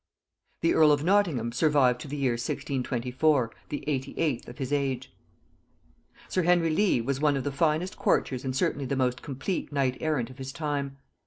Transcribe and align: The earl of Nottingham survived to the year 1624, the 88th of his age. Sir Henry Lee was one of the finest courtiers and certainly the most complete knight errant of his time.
The 0.61 0.73
earl 0.73 0.91
of 0.91 1.03
Nottingham 1.03 1.51
survived 1.51 2.01
to 2.01 2.07
the 2.07 2.17
year 2.17 2.31
1624, 2.31 3.51
the 3.69 3.83
88th 3.87 4.47
of 4.47 4.57
his 4.57 4.73
age. 4.73 5.13
Sir 6.27 6.41
Henry 6.41 6.71
Lee 6.71 7.01
was 7.01 7.19
one 7.21 7.37
of 7.37 7.43
the 7.43 7.51
finest 7.51 7.97
courtiers 7.97 8.43
and 8.43 8.55
certainly 8.55 8.85
the 8.87 8.95
most 8.95 9.21
complete 9.21 9.71
knight 9.71 9.97
errant 10.01 10.31
of 10.31 10.39
his 10.39 10.51
time. 10.51 10.97